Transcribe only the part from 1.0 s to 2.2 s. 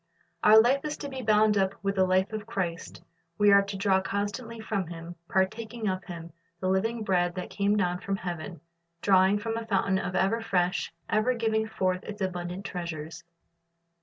be bound up with the